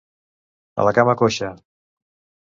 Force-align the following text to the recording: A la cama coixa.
A 0.83 0.85
la 0.87 0.93
cama 0.97 1.15
coixa. 1.19 1.51